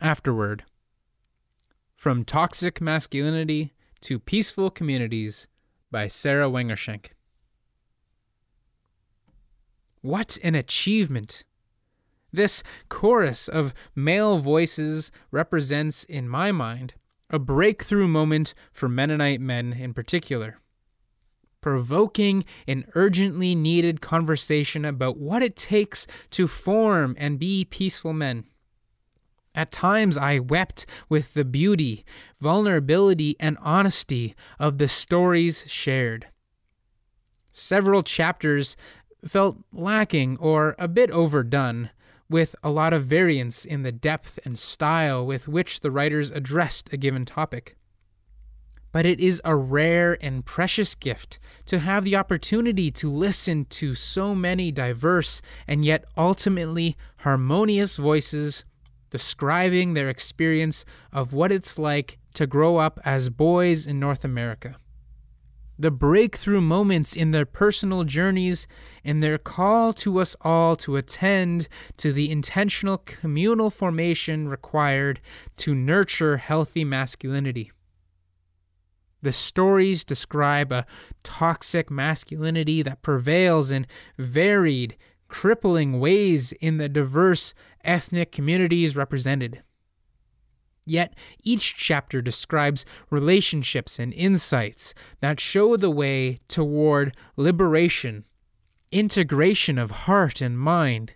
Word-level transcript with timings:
Afterword. 0.00 0.64
From 1.96 2.24
Toxic 2.24 2.80
Masculinity 2.80 3.72
to 4.00 4.20
Peaceful 4.20 4.70
Communities 4.70 5.48
by 5.90 6.06
Sara 6.06 6.48
Wenger 6.48 6.76
Shenk. 6.76 7.06
What 10.00 10.38
an 10.44 10.54
achievement! 10.54 11.44
This 12.32 12.62
chorus 12.88 13.48
of 13.48 13.74
male 13.96 14.38
voices 14.38 15.10
represents, 15.32 16.04
in 16.04 16.28
my 16.28 16.52
mind, 16.52 16.94
a 17.28 17.40
breakthrough 17.40 18.06
moment 18.06 18.54
for 18.72 18.88
Mennonite 18.88 19.40
men 19.40 19.72
in 19.72 19.94
particular. 19.94 20.60
Provoking 21.60 22.44
an 22.68 22.84
urgently 22.94 23.56
needed 23.56 24.00
conversation 24.00 24.84
about 24.84 25.18
what 25.18 25.42
it 25.42 25.56
takes 25.56 26.06
to 26.30 26.46
form 26.46 27.16
and 27.18 27.40
be 27.40 27.64
peaceful 27.64 28.12
men. 28.12 28.44
At 29.58 29.72
times 29.72 30.16
I 30.16 30.38
wept 30.38 30.86
with 31.08 31.34
the 31.34 31.44
beauty, 31.44 32.04
vulnerability, 32.40 33.34
and 33.40 33.58
honesty 33.60 34.36
of 34.60 34.78
the 34.78 34.86
stories 34.86 35.64
shared. 35.66 36.28
Several 37.50 38.04
chapters 38.04 38.76
felt 39.26 39.58
lacking 39.72 40.36
or 40.36 40.76
a 40.78 40.86
bit 40.86 41.10
overdone, 41.10 41.90
with 42.30 42.54
a 42.62 42.70
lot 42.70 42.92
of 42.92 43.06
variance 43.06 43.64
in 43.64 43.82
the 43.82 43.90
depth 43.90 44.38
and 44.44 44.56
style 44.56 45.26
with 45.26 45.48
which 45.48 45.80
the 45.80 45.90
writers 45.90 46.30
addressed 46.30 46.92
a 46.92 46.96
given 46.96 47.24
topic. 47.24 47.76
But 48.92 49.06
it 49.06 49.18
is 49.18 49.42
a 49.44 49.56
rare 49.56 50.16
and 50.20 50.46
precious 50.46 50.94
gift 50.94 51.40
to 51.66 51.80
have 51.80 52.04
the 52.04 52.14
opportunity 52.14 52.92
to 52.92 53.10
listen 53.10 53.64
to 53.70 53.96
so 53.96 54.36
many 54.36 54.70
diverse 54.70 55.42
and 55.66 55.84
yet 55.84 56.04
ultimately 56.16 56.96
harmonious 57.16 57.96
voices 57.96 58.64
describing 59.10 59.94
their 59.94 60.08
experience 60.08 60.84
of 61.12 61.32
what 61.32 61.52
it's 61.52 61.78
like 61.78 62.18
to 62.34 62.46
grow 62.46 62.76
up 62.76 63.00
as 63.04 63.30
boys 63.30 63.86
in 63.86 63.98
North 63.98 64.24
America. 64.24 64.76
The 65.80 65.90
breakthrough 65.92 66.60
moments 66.60 67.14
in 67.14 67.30
their 67.30 67.46
personal 67.46 68.02
journeys 68.02 68.66
and 69.04 69.22
their 69.22 69.38
call 69.38 69.92
to 69.94 70.18
us 70.18 70.34
all 70.40 70.74
to 70.76 70.96
attend 70.96 71.68
to 71.98 72.12
the 72.12 72.30
intentional 72.30 72.98
communal 72.98 73.70
formation 73.70 74.48
required 74.48 75.20
to 75.58 75.76
nurture 75.76 76.38
healthy 76.38 76.84
masculinity. 76.84 77.70
The 79.22 79.32
stories 79.32 80.04
describe 80.04 80.72
a 80.72 80.86
toxic 81.22 81.90
masculinity 81.90 82.82
that 82.82 83.02
prevails 83.02 83.70
in 83.70 83.86
varied, 84.16 84.96
crippling 85.28 86.00
ways 86.00 86.52
in 86.52 86.78
the 86.78 86.88
diverse 86.88 87.54
ethnic 87.84 88.32
communities 88.32 88.96
represented. 88.96 89.62
Yet 90.86 91.14
each 91.42 91.76
chapter 91.76 92.22
describes 92.22 92.86
relationships 93.10 93.98
and 93.98 94.12
insights 94.14 94.94
that 95.20 95.38
show 95.38 95.76
the 95.76 95.90
way 95.90 96.38
toward 96.48 97.14
liberation, 97.36 98.24
integration 98.90 99.78
of 99.78 99.90
heart 99.90 100.40
and 100.40 100.58
mind, 100.58 101.14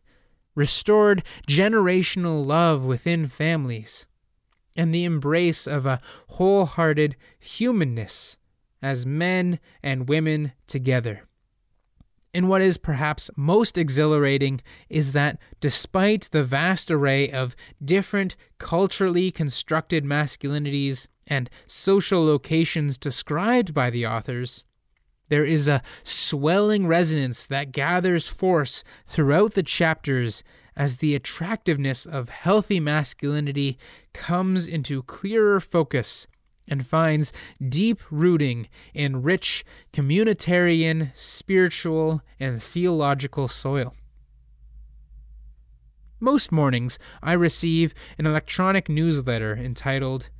restored 0.55 1.25
generational 1.49 2.45
love 2.45 2.85
within 2.85 3.29
families, 3.29 4.07
and 4.77 4.95
the 4.95 5.05
embrace 5.05 5.67
of 5.67 5.87
a 5.87 6.01
wholehearted 6.29 7.17
humanness 7.39 8.37
as 8.83 9.07
men 9.07 9.59
and 9.83 10.09
women 10.09 10.53
together. 10.67 11.23
And 12.35 12.49
what 12.49 12.63
is 12.63 12.79
perhaps 12.79 13.31
most 13.37 13.77
exhilarating 13.77 14.63
is 14.89 15.13
that 15.13 15.39
despite 15.61 16.29
the 16.31 16.43
vast 16.43 16.91
array 16.91 17.31
of 17.31 17.55
different 17.85 18.37
culturally 18.59 19.31
constructed 19.31 20.05
masculinities 20.05 21.09
and 21.27 21.51
social 21.67 22.25
locations 22.25 22.97
described 22.97 23.75
by 23.75 23.91
the 23.91 24.07
authors, 24.07 24.65
there 25.29 25.45
is 25.45 25.69
a 25.69 25.83
swelling 26.03 26.87
resonance 26.87 27.47
that 27.47 27.73
gathers 27.73 28.27
force 28.27 28.83
throughout 29.07 29.53
the 29.55 29.63
chapters 29.63 30.43
as 30.75 30.99
the 30.99 31.15
attractiveness 31.15 32.07
of 32.07 32.31
healthy 32.31 32.81
masculinity 32.81 33.79
comes 34.15 34.67
into 34.67 35.03
clearer 35.03 35.61
focus 35.61 36.27
and 36.69 36.87
finds 36.87 37.33
deep 37.69 38.01
rooting 38.11 38.69
in 38.95 39.23
rich 39.23 39.65
communitarian, 39.93 41.15
spiritual, 41.17 42.23
and 42.39 42.63
theological 42.63 43.49
soil. 43.49 43.95
Most 46.21 46.53
mornings, 46.53 46.99
I 47.23 47.33
receive 47.33 47.93
an 48.17 48.27
electronic 48.27 48.89
newsletter 48.89 49.57
entitled 49.57 50.31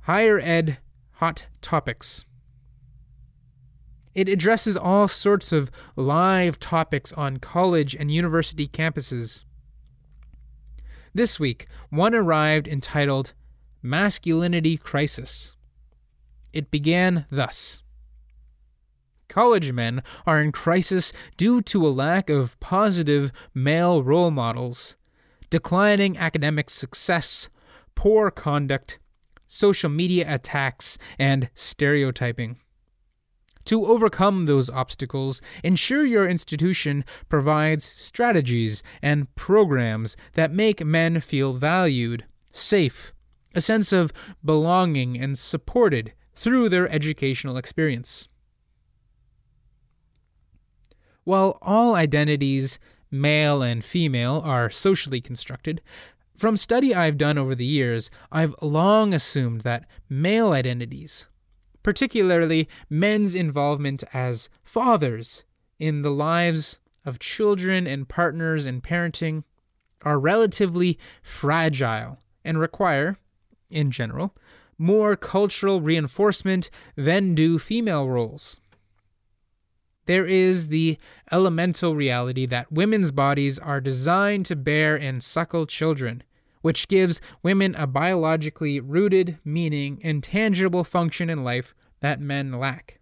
Higher 0.00 0.38
Ed 0.38 0.78
Hot 1.16 1.46
Topics. 1.60 2.24
It 4.14 4.30
addresses 4.30 4.78
all 4.78 5.08
sorts 5.08 5.52
of 5.52 5.70
live 5.94 6.58
topics 6.58 7.12
on 7.12 7.36
college 7.36 7.94
and 7.94 8.10
university 8.10 8.66
campuses. 8.66 9.44
This 11.12 11.38
week, 11.38 11.66
one 11.90 12.14
arrived 12.14 12.66
entitled 12.66 13.34
Masculinity 13.88 14.76
Crisis. 14.76 15.54
It 16.52 16.70
began 16.70 17.26
thus 17.30 17.82
College 19.28 19.72
men 19.72 20.02
are 20.26 20.40
in 20.40 20.52
crisis 20.52 21.12
due 21.36 21.60
to 21.62 21.86
a 21.86 21.90
lack 21.90 22.30
of 22.30 22.58
positive 22.60 23.30
male 23.54 24.02
role 24.02 24.30
models, 24.30 24.96
declining 25.50 26.16
academic 26.16 26.70
success, 26.70 27.48
poor 27.94 28.30
conduct, 28.30 28.98
social 29.46 29.90
media 29.90 30.24
attacks, 30.32 30.98
and 31.18 31.50
stereotyping. 31.54 32.58
To 33.66 33.86
overcome 33.86 34.46
those 34.46 34.70
obstacles, 34.70 35.42
ensure 35.64 36.04
your 36.06 36.28
institution 36.28 37.04
provides 37.28 37.84
strategies 37.84 38.82
and 39.02 39.32
programs 39.34 40.16
that 40.34 40.52
make 40.52 40.84
men 40.84 41.20
feel 41.20 41.52
valued, 41.52 42.24
safe, 42.52 43.12
a 43.56 43.60
sense 43.60 43.90
of 43.92 44.12
belonging 44.44 45.18
and 45.18 45.36
supported 45.38 46.12
through 46.34 46.68
their 46.68 46.88
educational 46.92 47.56
experience. 47.56 48.28
While 51.24 51.58
all 51.62 51.94
identities, 51.94 52.78
male 53.10 53.62
and 53.62 53.84
female, 53.84 54.42
are 54.44 54.70
socially 54.70 55.20
constructed, 55.20 55.80
from 56.36 56.58
study 56.58 56.94
I've 56.94 57.16
done 57.16 57.38
over 57.38 57.54
the 57.54 57.64
years, 57.64 58.10
I've 58.30 58.54
long 58.60 59.14
assumed 59.14 59.62
that 59.62 59.88
male 60.10 60.52
identities, 60.52 61.26
particularly 61.82 62.68
men's 62.90 63.34
involvement 63.34 64.04
as 64.12 64.50
fathers 64.62 65.44
in 65.78 66.02
the 66.02 66.10
lives 66.10 66.78
of 67.06 67.18
children 67.18 67.86
and 67.86 68.06
partners 68.06 68.66
in 68.66 68.82
parenting, 68.82 69.44
are 70.02 70.18
relatively 70.18 70.98
fragile 71.22 72.18
and 72.44 72.60
require, 72.60 73.16
in 73.70 73.90
general, 73.90 74.34
more 74.78 75.16
cultural 75.16 75.80
reinforcement 75.80 76.70
than 76.96 77.34
do 77.34 77.58
female 77.58 78.08
roles. 78.08 78.60
There 80.06 80.26
is 80.26 80.68
the 80.68 80.98
elemental 81.32 81.96
reality 81.96 82.46
that 82.46 82.70
women's 82.70 83.10
bodies 83.10 83.58
are 83.58 83.80
designed 83.80 84.46
to 84.46 84.56
bear 84.56 84.94
and 84.94 85.22
suckle 85.22 85.66
children, 85.66 86.22
which 86.62 86.88
gives 86.88 87.20
women 87.42 87.74
a 87.74 87.86
biologically 87.86 88.80
rooted 88.80 89.38
meaning 89.44 90.00
and 90.02 90.22
tangible 90.22 90.84
function 90.84 91.28
in 91.28 91.42
life 91.42 91.74
that 92.00 92.20
men 92.20 92.52
lack. 92.52 93.00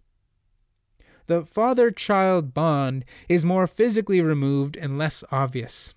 The 1.27 1.43
father 1.43 1.91
child 1.91 2.53
bond 2.53 3.05
is 3.27 3.45
more 3.45 3.67
physically 3.67 4.21
removed 4.21 4.77
and 4.77 4.97
less 4.97 5.23
obvious. 5.31 5.93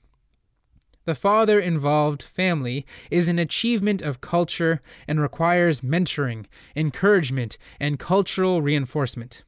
The 1.08 1.14
father 1.14 1.58
involved 1.58 2.22
family 2.22 2.84
is 3.10 3.28
an 3.28 3.38
achievement 3.38 4.02
of 4.02 4.20
culture 4.20 4.82
and 5.06 5.18
requires 5.18 5.80
mentoring, 5.80 6.44
encouragement, 6.76 7.56
and 7.80 7.98
cultural 7.98 8.60
reinforcement. 8.60 9.42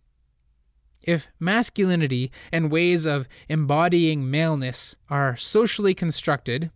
If 1.02 1.28
masculinity 1.38 2.32
and 2.50 2.72
ways 2.72 3.04
of 3.04 3.28
embodying 3.50 4.30
maleness 4.30 4.96
are 5.10 5.36
socially 5.36 5.92
constructed, 5.92 6.70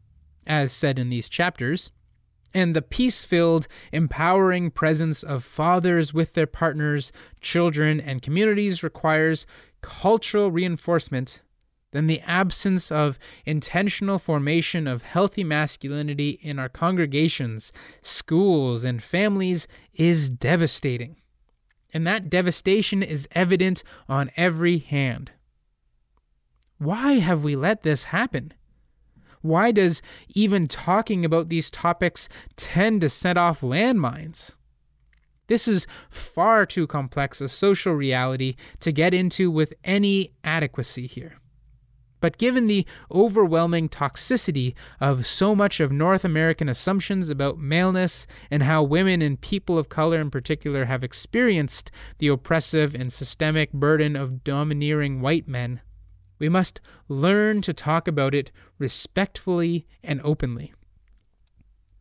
as 0.47 0.71
said 0.71 0.99
in 0.99 1.09
these 1.09 1.31
chapters, 1.31 1.91
and 2.53 2.77
the 2.77 2.83
peace 2.83 3.25
filled, 3.25 3.67
empowering 3.91 4.71
presence 4.71 5.23
of 5.23 5.45
fathers 5.45 6.13
with 6.13 6.35
their 6.35 6.47
partners, 6.47 7.11
children, 7.41 8.03
and 8.03 8.21
communities 8.21 8.83
requires 8.83 9.47
cultural 9.81 10.51
reinforcement 10.51 11.41
then 11.95 12.09
the 12.09 12.21
absence 12.23 12.91
of 12.91 13.21
intentional 13.47 14.19
formation 14.19 14.89
of 14.89 15.03
healthy 15.03 15.45
masculinity 15.45 16.41
in 16.43 16.59
our 16.59 16.69
congregations, 16.69 17.73
schools, 18.03 18.83
and 18.83 19.01
families 19.01 19.69
is 19.95 20.29
devastating. 20.29 21.15
And 21.93 22.05
that 22.05 22.29
devastation 22.29 23.01
is 23.01 23.29
evident 23.31 23.85
on 24.09 24.33
every 24.37 24.79
hand. 24.79 25.31
Why 26.79 27.13
have 27.13 27.45
we 27.45 27.55
let 27.55 27.85
this 27.85 28.03
happen? 28.03 28.53
Why 29.41 29.71
does 29.71 30.03
even 30.31 30.67
talking 30.67 31.25
about 31.25 31.49
these 31.49 31.71
topics 31.71 32.29
tend 32.57 33.03
to 33.03 33.09
set 33.09 33.39
off 33.39 33.61
landmines? 33.61 34.51
This 35.47 35.69
is 35.69 35.87
far 36.11 36.67
too 36.67 36.89
complex 36.89 37.41
a 37.41 37.47
social 37.47 37.93
reality 37.93 38.57
to 38.81 38.91
get 38.91 39.15
into 39.15 39.49
with 39.49 39.75
any 39.85 40.33
adequacy 40.43 41.07
here. 41.07 41.39
But 42.25 42.39
given 42.39 42.69
the 42.69 42.87
overwhelming 43.13 43.91
toxicity 43.91 44.73
of 44.99 45.27
so 45.27 45.55
much 45.55 45.79
of 45.79 45.93
North 45.93 46.25
American 46.25 46.71
assumptions 46.71 47.29
about 47.29 47.59
maleness 47.59 48.27
and 48.51 48.63
how 48.63 48.83
women 48.83 49.21
and 49.21 49.39
people 49.39 49.77
of 49.77 49.91
color 49.91 50.23
in 50.23 50.31
particular 50.31 50.87
have 50.87 51.05
experienced 51.05 51.91
the 52.17 52.29
oppressive 52.29 52.95
and 52.95 53.13
systemic 53.13 53.75
burden 53.75 54.17
of 54.17 54.43
domineering 54.43 55.21
white 55.21 55.47
men, 55.47 55.83
we 56.39 56.49
must 56.49 56.81
learn 57.09 57.61
to 57.61 57.75
talk 57.75 58.09
about 58.09 58.35
it 58.35 58.51
respectfully 58.79 59.87
and 60.03 60.23
openly. 60.25 60.73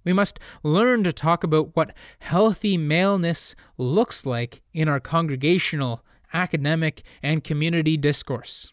We 0.06 0.14
must 0.14 0.40
learn 0.64 1.04
to 1.04 1.12
talk 1.12 1.44
about 1.44 1.76
what 1.76 1.94
healthy 2.20 2.78
maleness 2.78 3.58
looks 3.78 4.26
like 4.26 4.62
in 4.74 4.88
our 4.88 5.02
congregational, 5.02 6.02
academic, 6.32 7.04
and 7.22 7.44
community 7.44 7.98
discourse. 7.98 8.72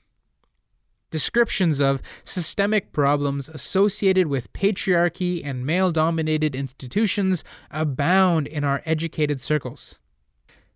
Descriptions 1.11 1.81
of 1.81 2.01
systemic 2.23 2.93
problems 2.93 3.49
associated 3.49 4.29
with 4.29 4.53
patriarchy 4.53 5.45
and 5.45 5.67
male 5.67 5.91
dominated 5.91 6.55
institutions 6.55 7.43
abound 7.71 8.47
in 8.47 8.63
our 8.63 8.81
educated 8.85 9.41
circles. 9.41 9.99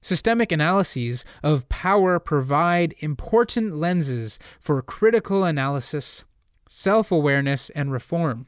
Systemic 0.01 0.53
analyses 0.53 1.25
of 1.43 1.69
power 1.69 2.19
provide 2.19 2.95
important 2.99 3.77
lenses 3.77 4.39
for 4.61 4.83
critical 4.83 5.45
analysis, 5.45 6.25
self 6.69 7.11
awareness, 7.13 7.71
and 7.71 7.91
reform. 7.93 8.47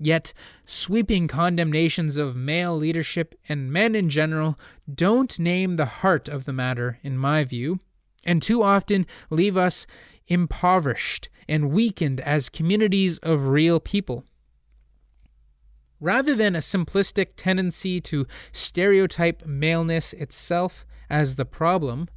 Yet, 0.00 0.32
sweeping 0.64 1.28
condemnations 1.28 2.16
of 2.16 2.36
male 2.36 2.76
leadership 2.76 3.34
and 3.48 3.72
men 3.72 3.94
in 3.94 4.10
general 4.10 4.58
don't 4.92 5.38
name 5.38 5.76
the 5.76 5.86
heart 5.86 6.28
of 6.28 6.44
the 6.44 6.52
matter, 6.52 6.98
in 7.02 7.16
my 7.16 7.44
view, 7.44 7.78
and 8.26 8.42
too 8.42 8.62
often 8.62 9.06
leave 9.30 9.56
us 9.56 9.86
impoverished 10.26 11.28
and 11.48 11.70
weakened 11.70 12.20
as 12.20 12.48
communities 12.48 13.18
of 13.18 13.48
real 13.48 13.80
people. 13.80 14.24
Rather 16.00 16.34
than 16.34 16.54
a 16.54 16.60
simplistic 16.60 17.30
tendency 17.36 18.00
to 18.00 18.26
stereotype 18.52 19.44
maleness 19.46 20.12
itself 20.12 20.84
as 21.08 21.36
the 21.36 21.44
problem, 21.44 22.08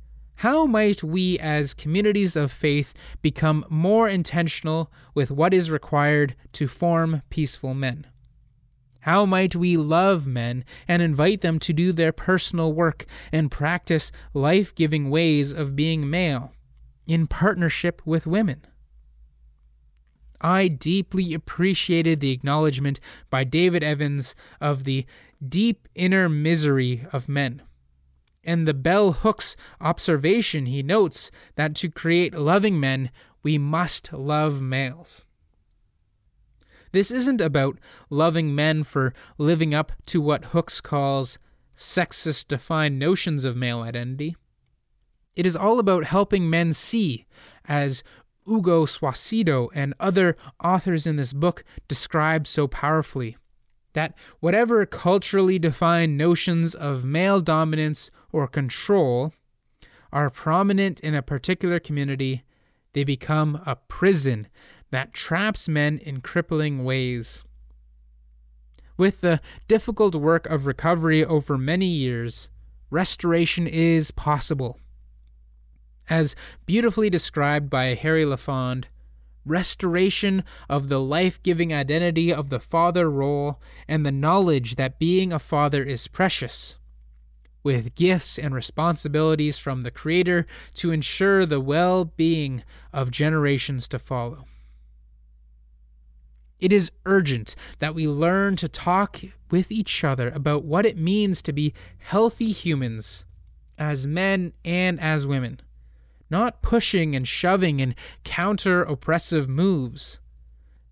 how 0.42 0.66
might 0.66 1.04
we 1.04 1.40
as 1.40 1.74
communities 1.74 2.36
of 2.36 2.52
faith 2.52 2.94
become 3.22 3.66
more 3.70 4.08
intentional 4.08 4.92
with 5.16 5.32
what 5.32 5.54
is 5.54 5.72
required 5.72 6.36
to 6.54 6.68
form 6.68 7.24
peaceful 7.30 7.74
men? 7.74 8.06
How 9.00 9.26
might 9.26 9.56
we 9.56 9.78
love 9.78 10.28
men 10.28 10.66
and 10.88 11.02
invite 11.02 11.42
them 11.42 11.60
to 11.60 11.74
do 11.74 11.94
their 11.94 12.12
personal 12.12 12.74
work 12.74 13.06
and 13.32 13.50
practice 13.50 14.12
life 14.34 14.76
giving 14.76 15.10
ways 15.10 15.52
of 15.54 15.76
being 15.76 16.10
male? 16.10 16.52
In 17.08 17.28
partnership 17.28 18.02
with 18.06 18.28
women. 18.28 18.66
I 20.40 20.68
deeply 20.68 21.34
appreciated 21.34 22.20
the 22.20 22.32
acknowledgement 22.32 23.00
by 23.30 23.44
David 23.44 23.84
Evans 23.84 24.36
of 24.62 24.84
the 24.84 25.06
deep 25.48 25.88
inner 25.96 26.30
misery 26.30 27.08
of 27.12 27.28
men. 27.28 27.64
And 28.44 28.68
the 28.68 28.74
bell 28.74 29.14
hooks 29.14 29.56
observation 29.82 30.68
he 30.68 30.84
notes 30.84 31.32
that 31.56 31.76
to 31.76 31.90
create 31.90 32.34
loving 32.34 32.80
men, 32.80 33.10
we 33.42 33.58
must 33.58 34.14
love 34.14 34.62
males. 34.62 35.26
This 36.92 37.12
isn't 37.12 37.42
about 37.42 37.80
loving 38.10 38.56
men 38.56 38.84
for 38.84 39.14
living 39.38 39.74
up 39.74 39.92
to 40.08 40.22
what 40.22 40.46
Hooks 40.46 40.82
calls 40.82 41.38
sexist 41.76 42.48
defined 42.48 42.98
notions 42.98 43.44
of 43.44 43.56
male 43.56 43.82
identity. 43.82 44.36
It 45.38 45.46
is 45.46 45.56
all 45.56 45.78
about 45.78 46.06
helping 46.06 46.50
men 46.50 46.74
see, 46.74 47.28
as 47.66 48.04
Hugo 48.48 48.88
Saucedo 48.88 49.70
and 49.72 49.94
other 50.00 50.36
authors 50.64 51.06
in 51.06 51.16
this 51.16 51.32
book 51.32 51.64
describe 51.88 52.48
so 52.48 52.68
powerfully, 52.68 53.38
that 53.94 54.16
whatever 54.40 54.84
culturally 54.88 55.60
defined 55.60 56.18
notions 56.18 56.74
of 56.74 57.06
male 57.06 57.40
dominance 57.40 58.10
or 58.32 58.48
control 58.48 59.32
are 60.12 60.32
prominent 60.32 61.00
in 61.02 61.14
a 61.14 61.22
particular 61.22 61.80
community, 61.80 62.44
they 62.94 63.04
become 63.04 63.62
a 63.68 63.76
prison 63.76 64.48
that 64.90 65.14
traps 65.14 65.70
men 65.70 66.00
in 66.00 66.22
crippling 66.22 66.84
ways. 66.84 67.44
With 68.98 69.22
the 69.22 69.40
difficult 69.68 70.16
work 70.16 70.48
of 70.48 70.66
recovery 70.66 71.24
over 71.24 71.60
many 71.60 71.86
years, 71.86 72.50
restoration 72.90 73.68
is 73.68 74.10
possible. 74.10 74.80
As 76.10 76.36
beautifully 76.66 77.10
described 77.10 77.70
by 77.70 77.88
Harry 77.88 78.24
Lafond, 78.24 78.86
restoration 79.46 80.44
of 80.70 80.88
the 80.88 81.00
life 81.00 81.42
giving 81.44 81.74
identity 81.74 82.34
of 82.34 82.50
the 82.50 82.60
father 82.60 83.10
role 83.10 83.60
and 83.88 84.06
the 84.06 84.12
knowledge 84.12 84.76
that 84.78 85.00
being 85.00 85.34
a 85.34 85.40
father 85.40 85.84
is 85.84 86.08
precious, 86.08 86.80
with 87.62 87.96
gifts 87.96 88.40
and 88.40 88.56
responsibilities 88.56 89.58
from 89.58 89.82
the 89.82 89.92
Creator 89.92 90.46
to 90.76 90.92
ensure 90.92 91.46
the 91.46 91.60
well 91.60 92.06
being 92.06 92.64
of 92.94 93.12
generations 93.12 93.88
to 93.90 94.00
follow. 94.00 94.46
It 96.60 96.72
is 96.72 96.92
urgent 97.06 97.54
that 97.80 97.94
we 97.94 98.08
learn 98.08 98.56
to 98.58 98.70
talk 98.70 99.20
with 99.52 99.72
each 99.72 100.04
other 100.04 100.30
about 100.30 100.64
what 100.64 100.86
it 100.86 100.98
means 100.98 101.42
to 101.44 101.54
be 101.54 101.74
healthy 102.00 102.52
humans, 102.54 103.26
as 103.78 104.08
men 104.08 104.54
and 104.64 105.00
as 105.02 105.28
women 105.28 105.60
not 106.30 106.62
pushing 106.62 107.16
and 107.16 107.28
shoving 107.28 107.82
and 107.82 107.96
counter 108.24 108.84
oppressive 108.84 109.48
moves. 109.48 110.20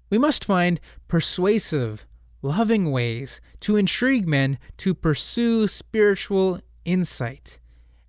We 0.10 0.18
must 0.18 0.46
find 0.46 0.80
persuasive, 1.08 2.06
loving 2.42 2.92
ways 2.92 3.42
to 3.62 3.76
intrigue 3.76 4.28
men 4.28 4.60
to 4.78 4.94
pursue 4.94 5.68
spiritual 5.68 6.62
insight 6.86 7.60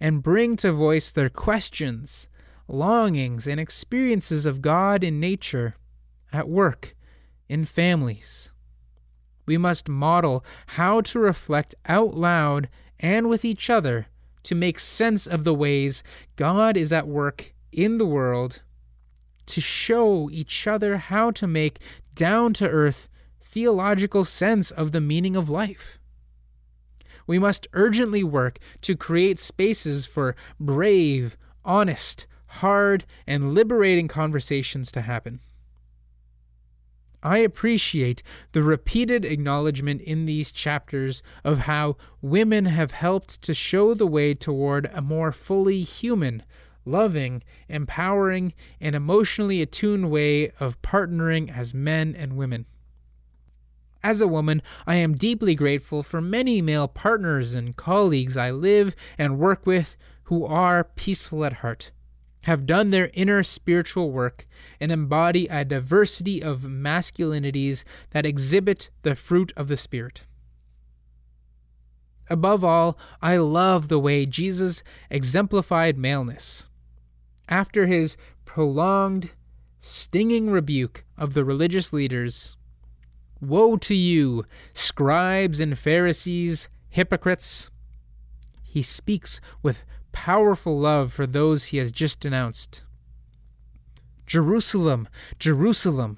and 0.01 0.23
bring 0.23 0.57
to 0.57 0.73
voice 0.73 1.11
their 1.11 1.31
questions, 1.31 2.29
longings, 2.69 3.47
and 3.47 3.59
experiences 3.59 4.45
of 4.45 4.61
God 4.61 5.03
in 5.03 5.19
nature, 5.19 5.75
at 6.33 6.49
work, 6.49 6.95
in 7.49 7.65
families. 7.65 8.53
We 9.47 9.57
must 9.57 9.89
model 9.89 10.45
how 10.67 11.01
to 11.03 11.19
reflect 11.19 11.75
out 11.87 12.15
loud 12.15 12.69
and 12.99 13.29
with 13.29 13.45
each 13.45 13.71
other 13.71 14.09
to 14.47 14.55
make 14.55 14.79
sense 14.79 15.27
of 15.27 15.45
the 15.45 15.55
ways 15.55 16.03
God 16.37 16.77
is 16.77 16.93
at 16.93 17.09
work 17.09 17.53
in 17.73 17.99
the 17.99 18.07
world, 18.07 18.63
to 19.47 19.61
show 19.61 20.31
each 20.31 20.67
other 20.67 20.97
how 20.97 21.31
to 21.33 21.47
make 21.47 21.81
down 22.15 22.53
to 22.55 22.69
earth 22.69 23.09
theological 23.41 24.25
sense 24.25 24.71
of 24.71 24.93
the 24.93 25.01
meaning 25.01 25.35
of 25.37 25.51
life. 25.51 25.99
We 27.27 27.39
must 27.41 27.67
urgently 27.73 28.23
work 28.23 28.59
to 28.83 28.97
create 28.97 29.39
spaces 29.39 30.07
for 30.07 30.37
brave, 30.61 31.37
honest, 31.65 32.27
hard, 32.47 33.05
and 33.27 33.53
liberating 33.53 34.07
conversations 34.07 34.93
to 34.93 35.01
happen. 35.01 35.41
I 37.27 37.39
appreciate 37.39 38.23
the 38.53 38.63
repeated 38.63 39.25
acknowledgement 39.25 40.01
in 40.03 40.27
these 40.27 40.53
chapters 40.53 41.25
of 41.43 41.59
how 41.59 41.97
women 42.23 42.67
have 42.67 42.93
helped 42.93 43.43
to 43.43 43.53
show 43.53 43.95
the 43.95 44.07
way 44.07 44.33
toward 44.33 44.89
a 44.95 45.03
more 45.03 45.33
fully 45.33 45.83
human, 45.83 46.45
loving, 46.85 47.43
empowering, 47.69 48.55
and 48.81 48.95
emotionally 48.95 49.61
attuned 49.61 50.09
way 50.09 50.51
of 50.61 50.81
partnering 50.83 51.51
as 51.51 51.75
men 51.75 52.15
and 52.17 52.37
women. 52.37 52.65
As 54.05 54.21
a 54.21 54.29
woman, 54.29 54.63
I 54.87 54.95
am 54.95 55.17
deeply 55.17 55.57
grateful 55.57 56.05
for 56.05 56.21
many 56.21 56.63
male 56.63 56.87
partners 56.87 57.55
and 57.55 57.75
colleagues 57.75 58.37
I 58.37 58.53
live 58.53 58.95
and 59.19 59.41
work 59.41 59.67
with 59.67 59.97
who 60.23 60.45
are 60.45 60.85
peaceful 60.85 61.45
at 61.45 61.55
heart 61.55 61.91
have 62.47 62.65
done 62.65 62.91
their 62.91 63.11
inner 63.13 63.43
spiritual 63.43 64.13
work 64.13 64.47
and 64.79 64.93
embody 64.93 65.49
a 65.49 65.65
diversity 65.65 66.41
of 66.41 66.61
masculinities 66.61 67.83
that 68.11 68.25
exhibit 68.25 68.89
the 69.03 69.17
fruit 69.17 69.53
of 69.57 69.67
the 69.67 69.77
Spirit. 69.77 70.27
Above 72.31 72.63
all, 72.63 72.97
I 73.21 73.37
love 73.37 73.89
the 73.89 73.99
way 73.99 74.27
Jesus 74.27 74.85
exemplified 75.11 75.99
maleness. 75.99 76.71
After 77.49 77.87
his 77.87 78.17
prolonged, 78.45 79.31
stinging 79.81 80.49
rebuke 80.49 81.05
of 81.19 81.35
the 81.35 81.45
religious 81.45 81.93
leaders, 81.93 82.57
Woe 83.41 83.77
to 83.79 83.95
you, 83.95 84.45
scribes 84.73 85.59
and 85.59 85.77
Pharisees, 85.77 86.69
hypocrites! 86.91 87.73
He 88.63 88.83
speaks 88.83 89.41
with 89.65 89.83
powerful 90.17 90.79
love 90.79 91.13
for 91.13 91.27
those 91.27 91.67
he 91.67 91.77
has 91.77 91.93
just 91.93 92.21
denounced. 92.21 92.83
Jerusalem, 94.27 95.07
Jerusalem, 95.39 96.17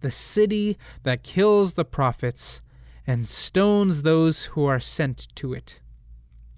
the 0.00 0.10
city 0.10 0.78
that 1.02 1.22
kills 1.22 1.74
the 1.74 1.84
prophets 1.84 2.62
and 3.06 3.26
stones 3.26 4.02
those 4.02 4.46
who 4.46 4.64
are 4.64 4.80
sent 4.80 5.28
to 5.34 5.52
it. 5.52 5.82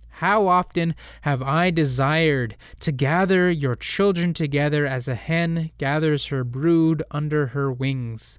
How 0.09 0.47
often 0.47 0.95
have 1.23 1.43
I 1.43 1.71
desired 1.71 2.57
to 2.79 2.93
gather 2.93 3.51
your 3.51 3.75
children 3.75 4.33
together 4.33 4.87
as 4.87 5.09
a 5.09 5.17
hen 5.17 5.73
gathers 5.79 6.27
her 6.27 6.45
brood 6.45 7.03
under 7.11 7.49
her 7.49 7.73
wings, 7.73 8.39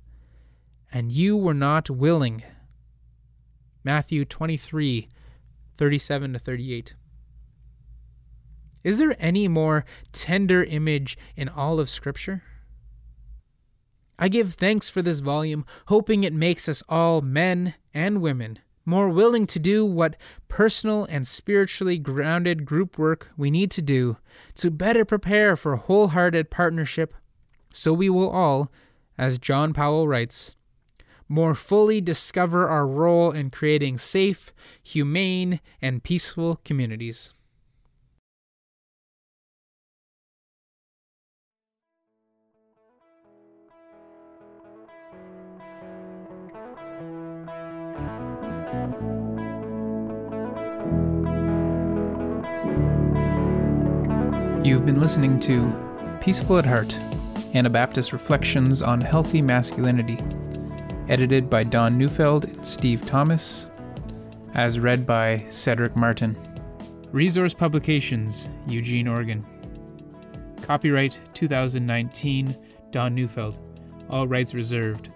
and 0.94 1.12
you 1.12 1.36
were 1.36 1.54
not 1.54 1.90
willing. 1.90 2.42
Matthew 3.84 4.24
23 4.24 5.10
37 5.78 6.34
to 6.34 6.40
38. 6.40 6.96
Is 8.88 9.00
there 9.00 9.18
any 9.20 9.50
more 9.50 9.84
tender 10.14 10.64
image 10.64 11.18
in 11.36 11.50
all 11.50 11.78
of 11.78 11.90
Scripture? 11.90 12.44
I 14.18 14.30
give 14.30 14.54
thanks 14.54 14.88
for 14.88 15.02
this 15.02 15.20
volume, 15.20 15.66
hoping 15.88 16.24
it 16.24 16.32
makes 16.32 16.70
us 16.70 16.82
all 16.88 17.20
men 17.20 17.74
and 17.94 18.22
women 18.22 18.60
more 18.86 19.10
willing 19.10 19.46
to 19.46 19.60
do 19.60 19.86
what 19.86 20.16
personal 20.48 21.04
and 21.10 21.28
spiritually 21.28 21.98
grounded 21.98 22.64
group 22.66 22.98
work 22.98 23.30
we 23.36 23.52
need 23.52 23.72
to 23.72 23.82
do 23.82 24.16
to 24.56 24.72
better 24.72 25.04
prepare 25.04 25.58
for 25.58 25.76
wholehearted 25.76 26.50
partnership, 26.50 27.14
so 27.70 27.92
we 27.92 28.10
will 28.10 28.30
all, 28.30 28.72
as 29.18 29.38
John 29.38 29.74
Powell 29.74 30.08
writes, 30.08 30.56
more 31.28 31.56
fully 31.56 32.00
discover 32.00 32.70
our 32.70 32.88
role 32.88 33.32
in 33.32 33.50
creating 33.50 33.98
safe, 33.98 34.54
humane, 34.82 35.60
and 35.82 36.02
peaceful 36.02 36.62
communities. 36.64 37.34
You've 54.66 54.86
been 54.86 55.00
listening 55.00 55.40
to 55.42 55.74
Peaceful 56.20 56.58
at 56.58 56.66
Heart 56.66 56.94
Anabaptist 57.54 58.12
Reflections 58.12 58.82
on 58.82 59.00
Healthy 59.00 59.42
Masculinity, 59.42 60.18
edited 61.08 61.50
by 61.50 61.64
Don 61.64 61.98
Neufeld 61.98 62.44
and 62.44 62.66
Steve 62.66 63.06
Thomas, 63.06 63.68
as 64.54 64.82
read 64.82 65.08
by 65.08 65.46
Cedric 65.50 65.96
Martin. 65.96 66.38
Resource 67.14 67.54
Publications, 67.54 68.50
Eugene, 68.68 69.08
Oregon. 69.08 69.46
Copyright 70.62 71.22
2019, 71.34 72.54
Don 72.92 73.16
Neufeld. 73.16 73.62
All 74.10 74.28
rights 74.28 74.54
reserved. 74.54 75.12